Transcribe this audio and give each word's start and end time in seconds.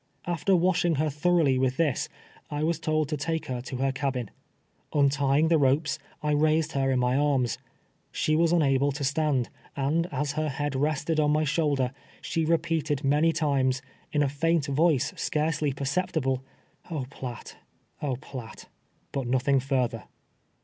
After 0.25 0.55
washing 0.55 0.95
her 0.95 1.11
thoroughly 1.11 1.59
with 1.59 1.77
this, 1.77 2.09
I 2.49 2.63
was 2.63 2.79
told 2.79 3.07
to 3.09 3.17
take 3.17 3.45
her 3.45 3.61
to 3.61 3.77
her 3.77 3.91
cabin. 3.91 4.31
Untying 4.91 5.49
the 5.49 5.59
ropes, 5.59 5.99
I 6.23 6.31
raised 6.31 6.71
her 6.71 6.89
in 6.89 6.97
my 6.97 7.15
arms. 7.15 7.59
She 8.11 8.35
was 8.35 8.51
unable 8.51 8.91
to 8.93 9.03
stand, 9.03 9.49
and 9.75 10.07
as 10.11 10.31
her 10.31 10.49
head 10.49 10.73
rested 10.73 11.19
on 11.19 11.29
my 11.29 11.43
shoulder, 11.43 11.93
she 12.19 12.45
repeated 12.45 13.03
ma 13.03 13.19
ny 13.19 13.29
times, 13.29 13.83
in 14.11 14.23
a 14.23 14.27
faint 14.27 14.65
voice 14.65 15.13
scarcely 15.17 15.71
perceptible," 15.71 16.43
Oh, 16.89 17.05
Piatt— 17.11 17.57
oh, 18.01 18.15
Piatt!" 18.15 18.69
but 19.11 19.27
nothing 19.27 19.59
further. 19.59 20.05